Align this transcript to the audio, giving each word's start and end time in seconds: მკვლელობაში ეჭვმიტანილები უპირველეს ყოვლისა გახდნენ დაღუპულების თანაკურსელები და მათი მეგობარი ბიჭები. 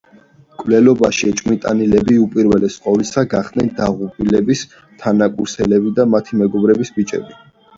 მკვლელობაში 0.51 1.27
ეჭვმიტანილები 1.33 2.17
უპირველეს 2.21 2.77
ყოვლისა 2.85 3.25
გახდნენ 3.35 3.69
დაღუპულების 3.83 4.65
თანაკურსელები 5.05 5.95
და 6.01 6.09
მათი 6.17 6.41
მეგობარი 6.45 6.91
ბიჭები. 6.99 7.39